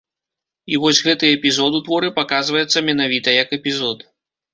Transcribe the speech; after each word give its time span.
І 0.77 0.77
вось 0.85 1.01
гэты 1.07 1.27
эпізод 1.35 1.77
у 1.79 1.81
творы 1.89 2.09
паказваецца 2.15 2.83
менавіта 2.89 3.29
як 3.43 3.53
эпізод. 3.59 3.97